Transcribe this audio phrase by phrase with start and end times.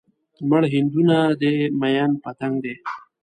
[0.49, 2.73] مړ هندو نه دی ميئن پتنګ دی